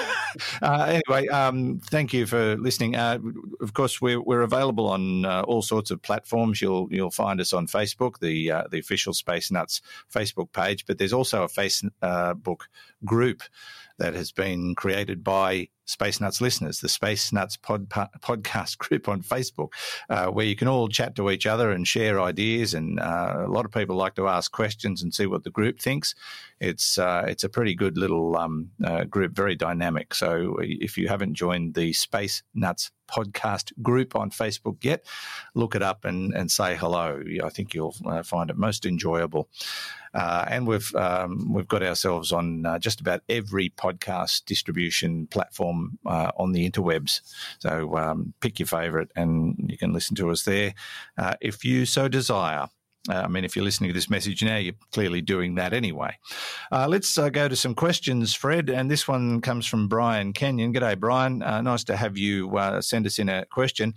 [0.62, 2.94] uh, anyway, um, thank you for listening.
[2.94, 3.18] Uh,
[3.60, 6.62] of course, we're, we're available on uh, all sorts of platforms.
[6.62, 9.82] You'll you'll find us on Facebook, the uh, the official Space Nuts
[10.12, 12.34] Facebook page, but there's also a Facebook uh,
[13.04, 13.42] group
[13.98, 19.22] that has been created by Space Nuts listeners, the Space Nuts pod, podcast group on
[19.22, 19.72] Facebook,
[20.08, 22.74] uh, where you can all chat to each other and share ideas.
[22.74, 25.80] And uh, a lot of people like to ask questions and see what the group
[25.80, 26.14] thinks.
[26.60, 30.14] It's uh, it's a pretty good little um, uh, group, very dynamic.
[30.14, 35.04] So if you haven't joined the Space Nuts podcast group on Facebook yet,
[35.54, 37.22] look it up and, and say hello.
[37.42, 39.48] I think you'll uh, find it most enjoyable.
[40.12, 45.79] Uh, and we've um, we've got ourselves on uh, just about every podcast distribution platform
[46.06, 47.20] uh, on the interwebs.
[47.58, 50.74] So um, pick your favourite, and you can listen to us there
[51.18, 52.68] uh, if you so desire.
[53.08, 56.18] Uh, I mean, if you're listening to this message now, you're clearly doing that anyway.
[56.70, 58.68] Uh, let's uh, go to some questions, Fred.
[58.68, 60.74] And this one comes from Brian Kenyon.
[60.74, 61.38] G'day, Brian.
[61.38, 63.94] Nice to have you send us in a question.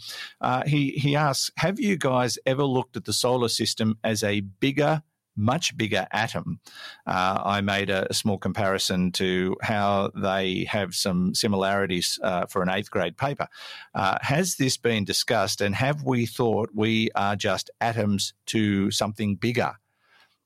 [0.66, 5.04] He, he asks Have you guys ever looked at the solar system as a bigger
[5.36, 6.60] much bigger atom,
[7.08, 12.62] uh, I made a, a, small comparison to how they have some similarities uh, for
[12.62, 13.48] an eighth grade paper.
[13.96, 19.36] Uh, has this been discussed, and have we thought we are just atoms to something
[19.36, 19.74] bigger?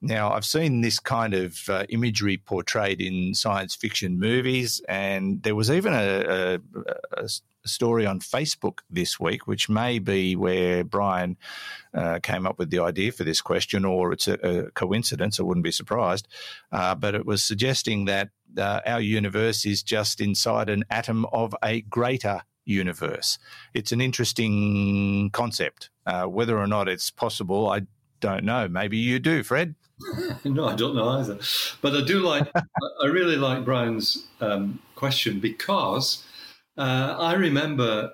[0.01, 5.55] Now, I've seen this kind of uh, imagery portrayed in science fiction movies, and there
[5.55, 6.59] was even a,
[7.15, 7.29] a, a
[7.67, 11.37] story on Facebook this week, which may be where Brian
[11.93, 15.39] uh, came up with the idea for this question, or it's a, a coincidence.
[15.39, 16.27] I wouldn't be surprised.
[16.71, 21.55] Uh, but it was suggesting that uh, our universe is just inside an atom of
[21.63, 23.37] a greater universe.
[23.73, 25.89] It's an interesting concept.
[26.05, 27.83] Uh, whether or not it's possible, I
[28.19, 28.67] don't know.
[28.67, 29.75] Maybe you do, Fred.
[30.43, 31.39] no, I don't know either.
[31.81, 32.47] But I do like,
[33.01, 36.23] I really like Brian's um, question because
[36.77, 38.13] uh, I remember,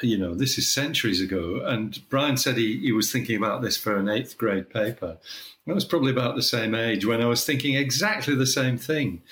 [0.00, 3.76] you know, this is centuries ago, and Brian said he, he was thinking about this
[3.76, 5.18] for an eighth grade paper.
[5.68, 9.22] I was probably about the same age when I was thinking exactly the same thing.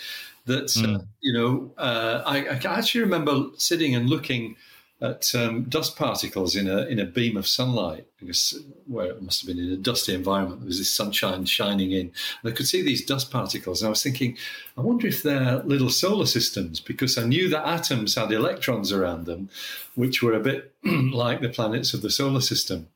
[0.47, 0.97] That, mm.
[0.97, 4.57] uh, you know, uh, I, I actually remember sitting and looking
[5.03, 9.41] at um, dust particles in a in a beam of sunlight because where it must
[9.41, 12.69] have been in a dusty environment there was this sunshine shining in and I could
[12.69, 14.37] see these dust particles and I was thinking
[14.77, 19.25] I wonder if they're little solar systems because I knew that atoms had electrons around
[19.25, 19.49] them
[19.95, 22.89] which were a bit like the planets of the solar system.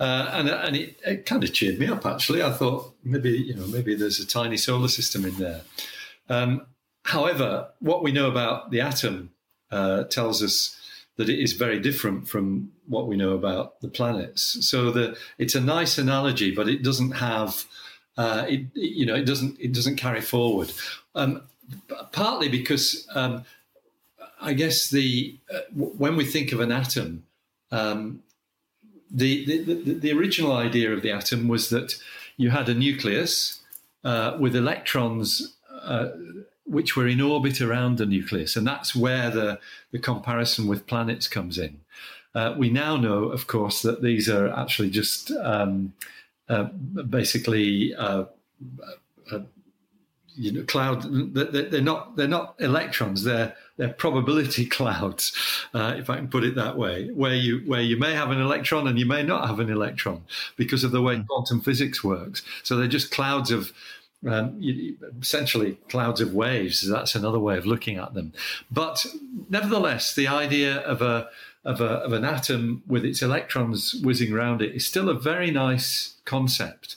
[0.00, 2.42] Uh, and and it, it, kind of cheered me up actually.
[2.42, 5.62] I thought maybe you know maybe there's a tiny solar system in there.
[6.28, 6.66] Um,
[7.04, 9.30] however what we know about the atom
[9.70, 10.80] uh, tells us
[11.16, 14.66] that it is very different from what we know about the planets.
[14.68, 17.64] So the, it's a nice analogy, but it doesn't have,
[18.16, 20.72] uh, it, you know, it doesn't it doesn't carry forward.
[21.14, 21.42] Um,
[22.12, 23.44] partly because um,
[24.40, 27.24] I guess the uh, when we think of an atom,
[27.70, 28.22] um,
[29.10, 31.94] the, the, the original idea of the atom was that
[32.36, 33.60] you had a nucleus
[34.02, 36.08] uh, with electrons uh,
[36.64, 38.56] which were in orbit around the nucleus.
[38.56, 39.60] And that's where the,
[39.92, 41.80] the comparison with planets comes in.
[42.34, 45.92] Uh, we now know, of course, that these are actually just um,
[46.48, 48.24] uh, basically uh,
[49.30, 49.40] uh
[50.36, 51.02] you know cloud
[51.34, 55.32] they're not they're not electrons they're they're probability clouds
[55.74, 58.40] uh, if i can put it that way where you where you may have an
[58.40, 60.22] electron and you may not have an electron
[60.56, 61.26] because of the way mm.
[61.26, 63.72] quantum physics works so they're just clouds of
[64.28, 64.60] um,
[65.20, 68.32] essentially clouds of waves that's another way of looking at them.
[68.70, 69.06] But
[69.48, 71.28] nevertheless the idea of a
[71.64, 75.50] of, a, of an atom with its electrons whizzing around it is still a very
[75.50, 76.96] nice concept.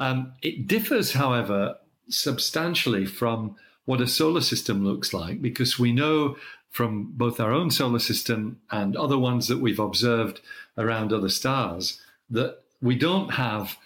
[0.00, 1.76] Um, it differs, however,
[2.08, 6.36] substantially from what a solar system looks like because we know
[6.70, 10.40] from both our own solar system and other ones that we've observed
[10.78, 13.76] around other stars that we don't have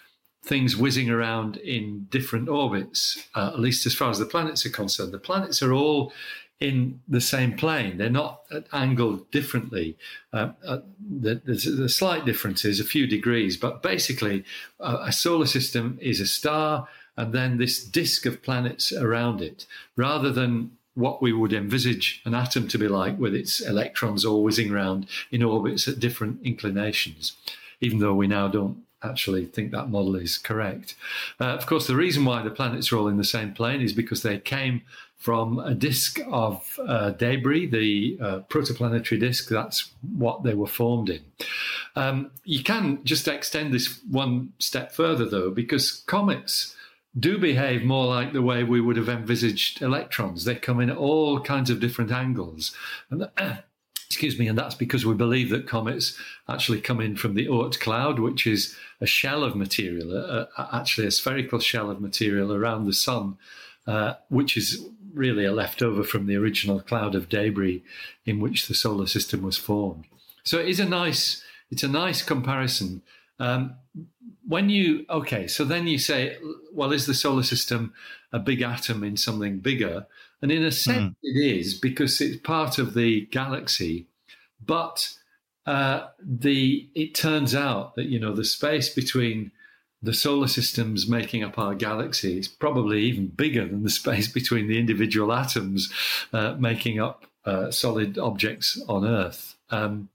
[0.45, 4.69] things whizzing around in different orbits, uh, at least as far as the planets are
[4.69, 5.11] concerned.
[5.11, 6.13] The planets are all
[6.59, 7.97] in the same plane.
[7.97, 9.97] They're not angled differently.
[10.31, 14.45] Uh, uh, there's, there's slight differences, a few degrees, but basically,
[14.79, 19.65] uh, a solar system is a star and then this disk of planets around it,
[19.95, 24.43] rather than what we would envisage an atom to be like with its electrons all
[24.43, 27.35] whizzing around in orbits at different inclinations,
[27.81, 30.95] even though we now don't actually think that model is correct.
[31.39, 33.93] Uh, of course, the reason why the planets are all in the same plane is
[33.93, 34.81] because they came
[35.17, 39.49] from a disk of uh, debris, the uh, protoplanetary disk.
[39.49, 41.21] That's what they were formed in.
[41.95, 46.75] Um, you can just extend this one step further, though, because comets
[47.17, 50.43] do behave more like the way we would have envisaged electrons.
[50.43, 52.75] They come in all kinds of different angles.
[53.09, 53.29] And
[54.15, 57.81] excuse me, and that's because we believe that comets actually come in from the Oort
[57.81, 62.85] cloud, which is a shell of material, uh, actually a spherical shell of material around
[62.85, 63.37] the sun,
[63.87, 67.83] uh, which is really a leftover from the original cloud of debris
[68.25, 70.05] in which the solar system was formed.
[70.45, 73.01] So it is a nice, it's a nice comparison.
[73.37, 73.75] Um,
[74.47, 76.37] when you okay, so then you say,
[76.71, 77.93] well, is the solar system
[78.31, 80.07] a big atom in something bigger?
[80.45, 81.15] And in a sense, mm.
[81.23, 84.05] it is because it's part of the galaxy.
[84.63, 85.11] But
[85.65, 89.51] uh, the it turns out that you know the space between
[90.03, 94.67] the solar systems making up our galaxy is probably even bigger than the space between
[94.67, 95.91] the individual atoms
[96.31, 99.55] uh, making up uh, solid objects on Earth.
[99.71, 100.09] Um,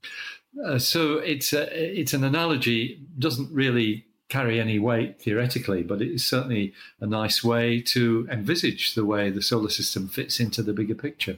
[0.65, 6.23] uh, so it's a, it's an analogy doesn't really carry any weight theoretically, but it's
[6.23, 10.95] certainly a nice way to envisage the way the solar system fits into the bigger
[10.95, 11.37] picture.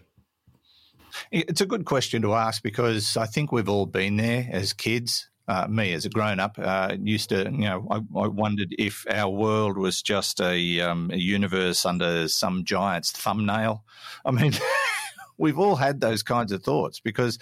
[1.31, 5.27] It's a good question to ask because I think we've all been there as kids.
[5.45, 9.05] Uh, me as a grown up uh, used to, you know, I, I, wondered if
[9.09, 13.83] our world was just a, um, a universe under some giant's thumbnail.
[14.23, 14.53] I mean,
[15.37, 17.39] we've all had those kinds of thoughts because,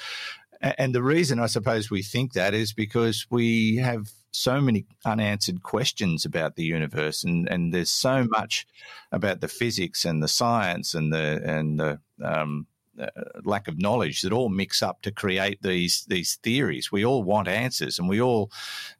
[0.61, 5.63] and the reason I suppose we think that is because we have so many unanswered
[5.63, 8.65] questions about the universe, and, and there's so much
[9.11, 12.67] about the physics and the science and the and the um,
[12.99, 13.07] uh,
[13.43, 16.91] lack of knowledge that all mix up to create these these theories.
[16.91, 18.51] We all want answers, and we all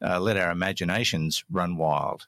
[0.01, 2.27] uh, let our imaginations run wild.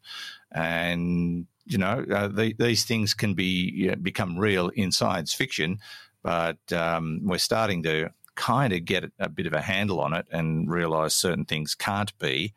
[0.51, 5.79] And you know, uh, the, these things can be become real in science fiction,
[6.21, 10.25] but um, we're starting to kind of get a bit of a handle on it
[10.31, 12.53] and realize certain things can't be.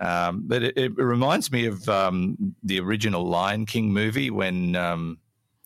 [0.00, 5.18] Um, but it, it, reminds me of um, the original Lion King movie when um,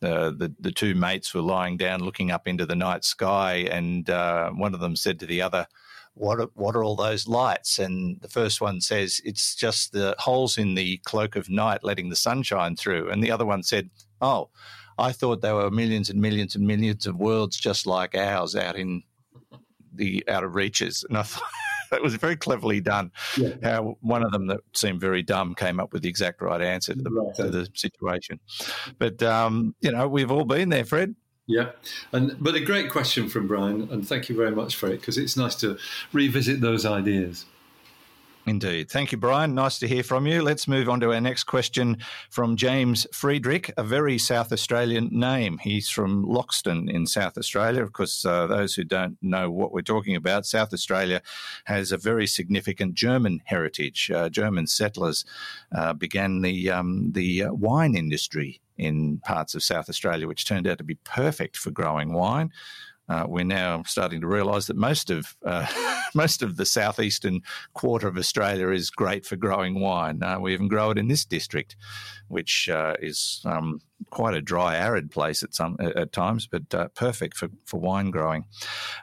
[0.03, 4.09] uh, the the two mates were lying down looking up into the night sky, and
[4.09, 5.67] uh, one of them said to the other,
[6.15, 10.15] "What are, what are all those lights?" And the first one says, "It's just the
[10.19, 13.91] holes in the cloak of night letting the sunshine through," and the other one said,
[14.21, 14.51] "Oh."
[14.99, 18.77] I thought there were millions and millions and millions of worlds just like ours out
[18.77, 19.03] in
[19.95, 21.05] the outer reaches.
[21.09, 21.43] And I thought,
[21.91, 23.13] that was very cleverly done.
[23.37, 23.55] Yeah.
[23.63, 26.95] How one of them that seemed very dumb came up with the exact right answer
[26.95, 27.35] to the, right.
[27.37, 28.41] to the situation.
[28.99, 31.15] But um, you know, we've all been there, Fred.
[31.47, 31.73] Yeah,
[32.13, 35.19] and but a great question from Brian, and thank you very much for it because
[35.19, 35.77] it's nice to
[36.13, 37.47] revisit those ideas.
[38.45, 38.91] Indeed.
[38.91, 39.55] Thank you, Brian.
[39.55, 40.43] Nice to hear from you.
[40.43, 45.59] Let's move on to our next question from James Friedrich, a very South Australian name.
[45.59, 47.85] He's from Loxton in South Australia.
[47.85, 51.23] Of course, uh, those who don't know what we're talking about, South Australia
[51.67, 54.11] has a very significant German heritage.
[54.11, 55.25] Uh, German settlers
[55.73, 60.67] uh, began the, um, the uh, wine industry in parts of South Australia, which turned
[60.67, 62.51] out to be perfect for growing wine
[63.09, 65.67] uh, we're now starting to realise that most of uh,
[66.15, 67.41] most of the southeastern
[67.75, 70.23] quarter of Australia is great for growing wine.
[70.23, 71.77] Uh, we even grow it in this district,
[72.29, 73.81] which uh, is um,
[74.11, 78.11] quite a dry, arid place at some at times, but uh, perfect for, for wine
[78.11, 78.45] growing.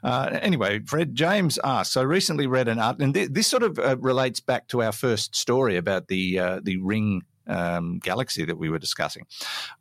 [0.04, 1.94] Uh, anyway, Fred James asked.
[1.94, 5.36] So recently read an art, and th- this sort of relates back to our first
[5.36, 9.26] story about the the ring um, galaxy that we were discussing.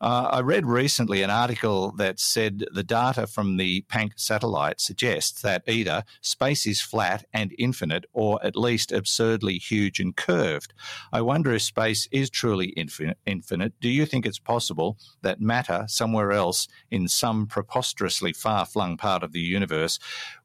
[0.01, 5.43] Uh, I read recently an article that said the data from the Planck satellite suggests
[5.43, 10.73] that either space is flat and infinite, or at least absurdly huge and curved.
[11.13, 13.19] I wonder if space is truly infinite.
[13.27, 13.75] infinite.
[13.81, 19.23] Do you think it's possible that matter somewhere else in some preposterously far flung part
[19.23, 19.99] of the universe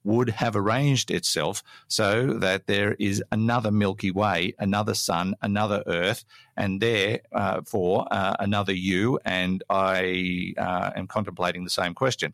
[0.04, 6.26] would have arranged itself so that there is another Milky Way, another sun, another Earth,
[6.58, 9.20] and therefore uh, uh, another you.
[9.26, 12.34] And I uh, am contemplating the same question.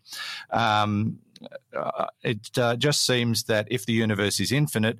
[0.50, 1.20] Um,
[1.76, 5.00] uh, it uh, just seems that if the universe is infinite,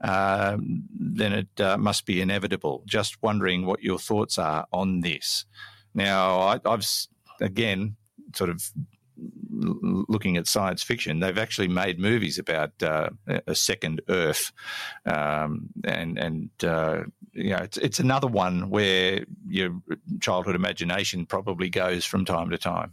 [0.00, 2.82] um, then it uh, must be inevitable.
[2.86, 5.46] Just wondering what your thoughts are on this.
[5.94, 6.86] Now, I, I've
[7.40, 7.96] again
[8.34, 8.70] sort of
[9.50, 13.10] looking at science fiction, they've actually made movies about uh,
[13.46, 14.52] a second Earth,
[15.06, 17.02] um, and and uh,
[17.32, 19.80] you know it's it's another one where your
[20.20, 22.92] childhood imagination probably goes from time to time.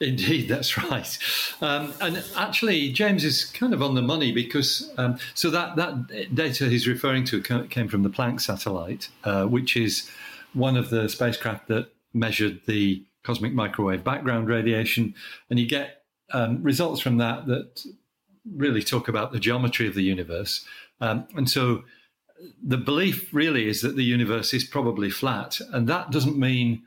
[0.00, 1.18] Indeed, that's right.
[1.60, 6.34] Um, and actually, James is kind of on the money because um, so that that
[6.34, 10.10] data he's referring to came from the Planck satellite, uh, which is
[10.54, 15.14] one of the spacecraft that measured the cosmic microwave background radiation,
[15.50, 17.84] and you get um, results from that that
[18.56, 20.64] really talk about the geometry of the universe.
[21.00, 21.84] Um, and so
[22.62, 26.82] the belief really is that the universe is probably flat, and that doesn't mean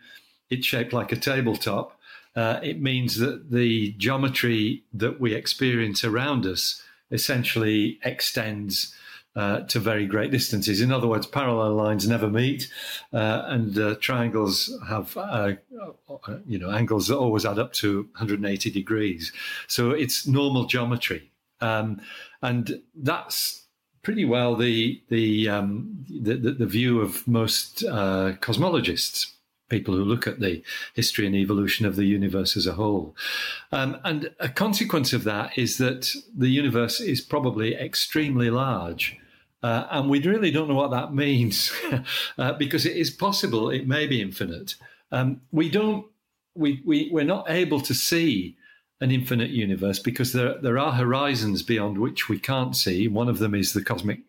[0.50, 2.00] it's shaped like a tabletop.
[2.36, 6.82] Uh, it means that the geometry that we experience around us
[7.12, 8.94] essentially extends
[9.36, 10.82] uh, to very great distances.
[10.82, 12.72] In other words, parallel lines never meet,
[13.14, 15.54] uh, and uh, triangles have uh,
[16.10, 19.34] uh, you know angles that always add up to 180 degrees.
[19.68, 21.32] So it's normal geometry,
[21.62, 22.02] um,
[22.42, 23.64] and that's
[24.04, 29.32] pretty well the the, um, the, the, the view of most cosmologists
[29.68, 30.64] people who look at the
[30.94, 33.16] history and evolution of the universe as a whole.
[33.72, 39.18] Um, and a consequence of that is that the universe is probably extremely large.
[39.66, 41.72] Uh, and we really don't know what that means
[42.38, 44.76] uh, because it is possible it may be infinite.
[45.12, 46.06] Um, we don't,
[46.54, 48.58] we, we, we're not able to see
[49.02, 53.08] an infinite universe because there, there are horizons beyond which we can't see.
[53.08, 54.20] One of them is the cosmic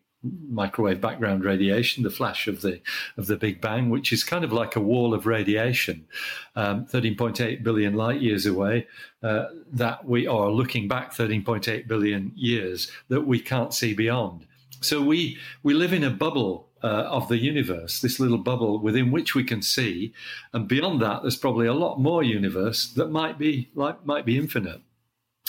[0.49, 2.81] microwave background radiation, the flash of the
[3.15, 6.07] of the Big Bang, which is kind of like a wall of radiation,
[6.55, 8.87] um, 13.8 billion light years away.
[9.21, 14.47] Uh, that we are looking back 13.8 billion years that we can't see beyond.
[14.81, 19.11] So we we live in a bubble uh, of the universe, this little bubble within
[19.11, 20.13] which we can see,
[20.53, 24.37] and beyond that, there's probably a lot more universe that might be like might be
[24.37, 24.81] infinite.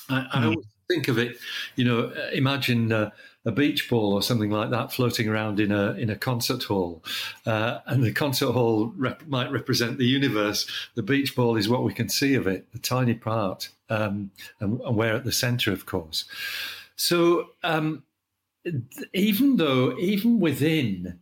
[0.09, 0.45] I, I hmm.
[0.45, 1.37] always think of it,
[1.77, 2.93] you know, imagine.
[2.93, 3.11] Uh,
[3.45, 7.03] a beach ball or something like that floating around in a in a concert hall,
[7.47, 10.67] uh, and the concert hall rep- might represent the universe.
[10.97, 14.81] The beach ball is what we can see of it, the tiny part, um, and,
[14.83, 16.27] and, we're at the centre, of course.
[16.97, 18.03] So um,
[19.15, 21.19] even though, even within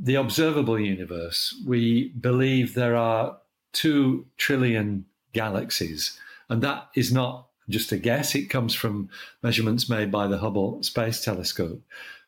[0.00, 3.38] the observable universe, we believe there are
[3.72, 6.18] two trillion galaxies.
[6.48, 9.08] And that is not just a guess, it comes from
[9.42, 11.82] measurements made by the Hubble Space Telescope.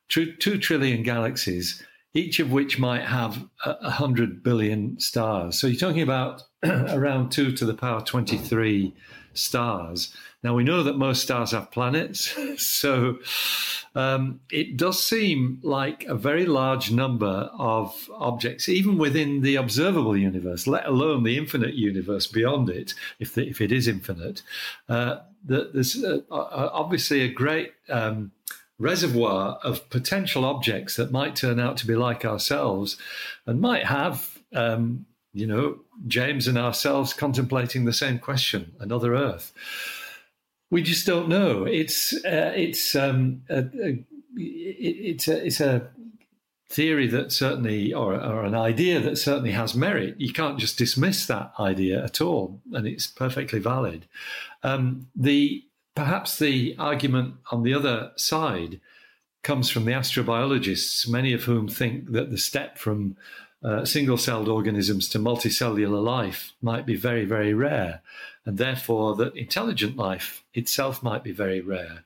[0.09, 5.59] Two, two trillion galaxies, each of which might have a hundred billion stars.
[5.59, 8.93] So you're talking about around two to the power 23
[9.39, 10.15] stars.
[10.43, 13.19] Now we know that most stars have planets, so
[13.95, 20.17] um, it does seem like a very large number of objects, even within the observable
[20.17, 24.43] universe, let alone the infinite universe beyond it, if, the, if it is infinite.
[24.89, 28.33] Uh, that there's uh, obviously a great um,
[28.79, 32.97] reservoir of potential objects that might turn out to be like ourselves
[33.47, 35.07] and might have, um,
[35.39, 39.53] you know, James and ourselves contemplating the same question another Earth.
[40.71, 41.65] We just don't know.
[41.65, 44.05] It's uh, it's um, a, a,
[44.37, 45.89] it's a it's a
[46.71, 50.15] theory that certainly or, or an idea that certainly has merit.
[50.19, 54.07] You can't just dismiss that idea at all, and it's perfectly valid.
[54.63, 55.65] Um, the
[55.95, 58.81] perhaps the argument on the other side
[59.43, 63.17] comes from the astrobiologists, many of whom think that the step from
[63.63, 68.03] uh, single celled organisms to multicellular life might be very, very rare
[68.49, 72.05] and therefore that intelligent life itself might be very rare.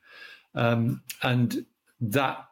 [0.56, 1.64] Um, and
[2.00, 2.44] that,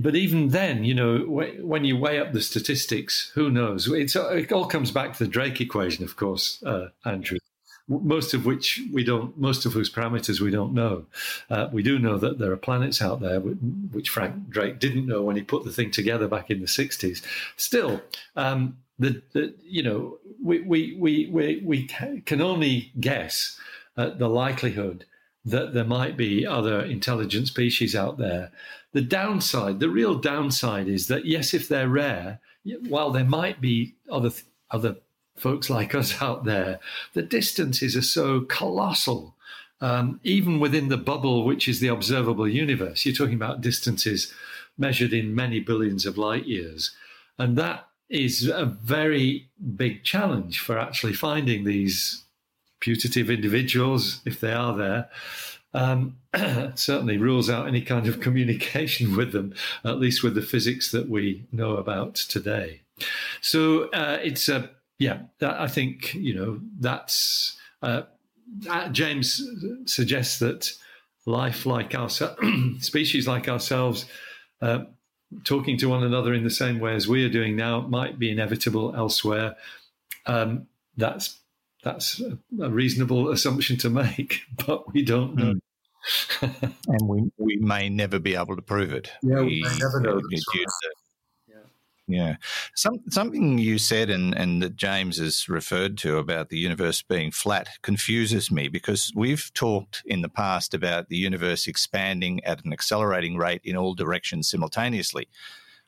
[0.00, 1.18] but even then, you know,
[1.60, 3.90] when you weigh up the statistics, who knows?
[3.90, 7.38] It's, it all comes back to the Drake equation, of course, uh, Andrew.
[7.88, 11.06] Most of which we don't, most of whose parameters we don't know.
[11.48, 15.22] Uh, we do know that there are planets out there, which Frank Drake didn't know
[15.22, 17.22] when he put the thing together back in the 60s.
[17.56, 18.02] Still,
[18.36, 23.58] um, the, the, you know, we, we, we, we, we can only guess
[23.96, 25.06] at the likelihood
[25.44, 28.52] that there might be other intelligent species out there.
[28.92, 32.40] The downside, the real downside is that, yes, if they're rare,
[32.88, 34.30] while there might be other,
[34.70, 34.96] other
[35.40, 36.80] folks like us out there,
[37.14, 39.34] the distances are so colossal.
[39.80, 44.32] Um, even within the bubble, which is the observable universe, you're talking about distances
[44.76, 46.92] measured in many billions of light years.
[47.38, 52.24] And that is a very big challenge for actually finding these
[52.80, 55.08] putative individuals, if they are there.
[55.74, 56.16] Um,
[56.74, 61.08] certainly rules out any kind of communication with them, at least with the physics that
[61.08, 62.80] we know about today.
[63.40, 68.02] So uh, it's a yeah, that, I think you know that's uh,
[68.92, 69.42] James
[69.86, 70.72] suggests that
[71.26, 72.40] life like ourselves,
[72.78, 74.06] species like ourselves,
[74.60, 74.80] uh,
[75.44, 78.30] talking to one another in the same way as we are doing now might be
[78.30, 79.56] inevitable elsewhere.
[80.26, 81.38] Um, that's
[81.84, 85.54] that's a, a, reasonable assumption to make, but we don't know.
[85.54, 85.60] Mm.
[86.86, 89.10] and we, we may never be able to prove it.
[89.22, 90.20] Yeah, we, we never know.
[92.08, 92.36] Yeah.
[92.74, 97.30] Some, something you said and, and that James has referred to about the universe being
[97.30, 102.72] flat confuses me because we've talked in the past about the universe expanding at an
[102.72, 105.28] accelerating rate in all directions simultaneously,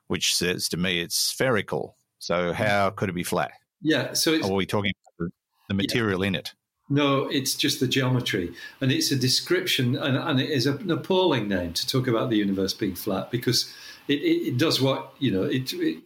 [0.09, 1.97] which says to me it's spherical.
[2.19, 3.53] So how could it be flat?
[3.81, 4.13] Yeah.
[4.13, 5.33] So are we talking about
[5.69, 6.29] the material yeah.
[6.29, 6.53] in it?
[6.91, 8.53] No, it's just the geometry.
[8.83, 12.37] And it's a description, and, and it is an appalling name to talk about the
[12.37, 13.73] universe being flat because
[14.09, 16.03] it, it, it does what, you know, it, it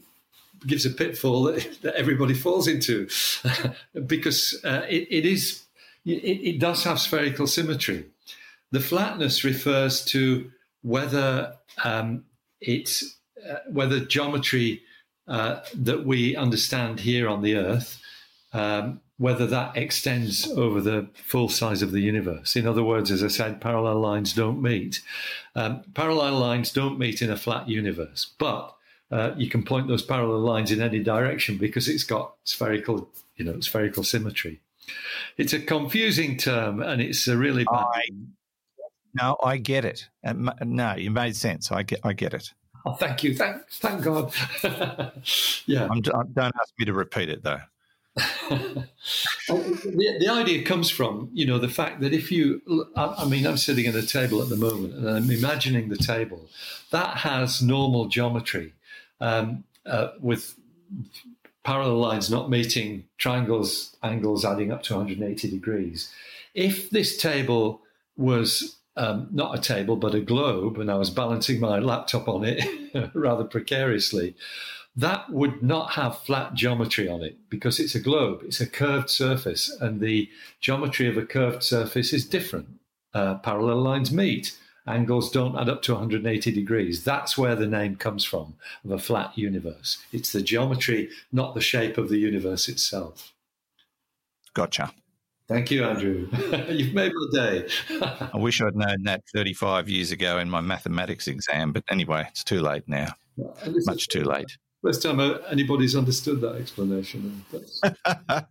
[0.67, 3.09] gives a pitfall that, that everybody falls into
[4.07, 5.65] because uh, it, it is
[6.05, 8.05] it, it, does have spherical symmetry.
[8.73, 10.51] The flatness refers to
[10.83, 12.25] whether um,
[12.61, 14.83] it's uh, whether geometry
[15.29, 18.01] uh, that we understand here on the Earth,
[18.53, 22.57] um, whether that extends over the full size of the universe.
[22.57, 25.01] In other words, as I said, parallel lines don't meet.
[25.55, 28.74] Um, parallel lines don't meet in a flat universe, but
[29.11, 33.45] uh, you can point those parallel lines in any direction because it's got spherical, you
[33.45, 34.61] know, spherical symmetry.
[35.37, 37.87] It's a confusing term, and it's a really bad.
[37.95, 38.03] I,
[39.15, 40.09] no, I get it.
[40.25, 41.71] No, you made sense.
[41.71, 42.53] I get, I get it.
[42.87, 43.35] Oh, thank you.
[43.35, 44.35] Thank, thank God.
[45.67, 45.89] yeah.
[45.91, 47.61] I'm, don't ask me to repeat it though.
[48.49, 48.87] the,
[50.21, 52.63] the, idea comes from you know the fact that if you
[52.95, 55.97] I, I mean i'm sitting at a table at the moment and i'm imagining the
[55.97, 56.49] table
[56.93, 58.73] that has normal geometry
[59.21, 60.55] um, uh, with
[61.65, 66.13] parallel lines not meeting triangles angles adding up to 180 degrees.
[66.55, 67.81] If this table
[68.17, 72.45] was um, not a table but a globe, and I was balancing my laptop on
[72.45, 74.37] it rather precariously,
[74.97, 78.43] that would not have flat geometry on it because it's a globe.
[78.45, 80.29] It's a curved surface, and the
[80.61, 82.69] geometry of a curved surface is different.
[83.13, 84.57] Uh, parallel lines meet
[84.87, 87.05] angles don't add up to 180 degrees.
[87.05, 88.55] That's where the name comes from
[88.85, 89.99] of a flat universe.
[90.13, 93.33] It's the geometry, not the shape of the universe itself.
[94.55, 94.93] Gotcha.
[95.47, 96.29] Thank you, Andrew.
[96.69, 97.69] You've made my day.
[98.01, 102.45] I wish I'd known that 35 years ago in my mathematics exam, but anyway, it's
[102.45, 103.09] too late now.
[103.85, 104.57] Much too late.
[104.83, 105.21] First time
[105.51, 107.45] anybody's understood that explanation.
[108.05, 108.43] uh,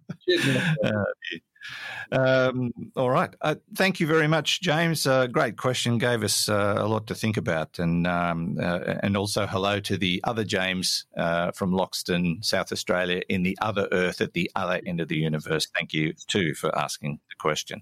[2.12, 3.34] um, all right.
[3.42, 5.08] Uh, thank you very much, James.
[5.08, 5.98] Uh, great question.
[5.98, 9.98] Gave us uh, a lot to think about, and um, uh, and also hello to
[9.98, 14.82] the other James uh, from Loxton, South Australia, in the other Earth at the other
[14.86, 15.68] end of the universe.
[15.76, 17.82] Thank you too for asking the question.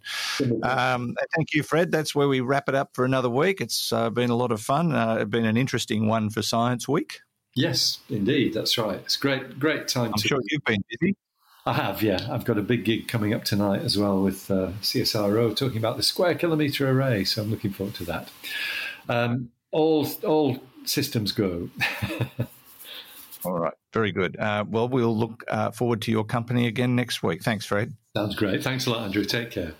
[0.63, 1.91] Um, thank you, Fred.
[1.91, 3.61] That's where we wrap it up for another week.
[3.61, 4.91] It's uh, been a lot of fun.
[5.19, 7.19] it's been an interesting one for Science Week.
[7.55, 8.53] Yes, indeed.
[8.53, 8.99] That's right.
[8.99, 10.13] It's great, great time.
[10.13, 11.15] I'm to- sure you've been busy.
[11.65, 12.27] I have, yeah.
[12.29, 15.97] I've got a big gig coming up tonight as well with uh, CSIRO talking about
[15.97, 17.23] the square kilometre array.
[17.23, 18.29] So I'm looking forward to that.
[19.07, 21.69] Um, all, all systems go.
[23.45, 24.37] all right, very good.
[24.39, 27.43] Uh, well, we'll look uh, forward to your company again next week.
[27.43, 27.93] Thanks, Fred.
[28.15, 28.63] Sounds great.
[28.63, 29.23] Thanks a lot, Andrew.
[29.23, 29.73] Take care.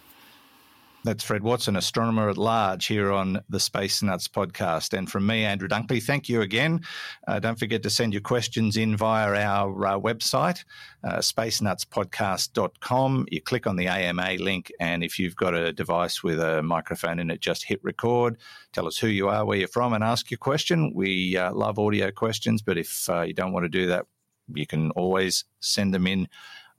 [1.03, 4.95] That's Fred Watson, astronomer at large here on the Space Nuts podcast.
[4.95, 6.81] And from me, Andrew Dunkley, thank you again.
[7.27, 10.63] Uh, don't forget to send your questions in via our uh, website,
[11.03, 13.25] uh, spacenutspodcast.com.
[13.31, 17.17] You click on the AMA link, and if you've got a device with a microphone
[17.17, 18.37] in it, just hit record.
[18.71, 20.93] Tell us who you are, where you're from, and ask your question.
[20.93, 24.05] We uh, love audio questions, but if uh, you don't want to do that,
[24.53, 26.27] you can always send them in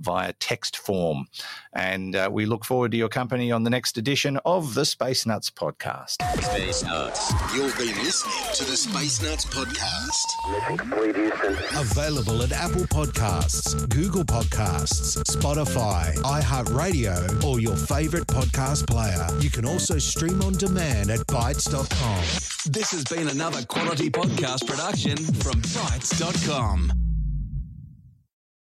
[0.03, 1.27] via text form.
[1.73, 5.25] And uh, we look forward to your company on the next edition of the Space
[5.27, 6.23] Nuts podcast.
[6.43, 7.33] Space Nuts.
[7.55, 10.13] You'll be listening to the Space Nuts podcast.
[11.23, 11.81] Mission.
[11.81, 19.27] Available at Apple Podcasts, Google Podcasts, Spotify, iHeartRadio, or your favorite podcast player.
[19.41, 22.25] You can also stream on demand at bitesz.com.
[22.73, 27.02] This has been another quality podcast production from bitesz.com.